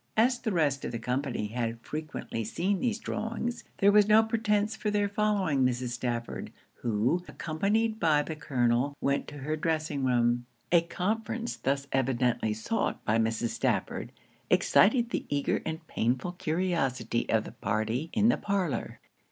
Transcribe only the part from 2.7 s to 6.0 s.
these drawings, there was no pretence for their following Mrs.